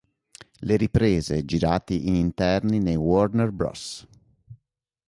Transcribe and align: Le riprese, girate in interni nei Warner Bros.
Le 0.65 0.77
riprese, 0.77 1.45
girate 1.45 1.93
in 1.93 2.15
interni 2.15 2.79
nei 2.79 2.95
Warner 2.95 3.51
Bros. 3.51 4.07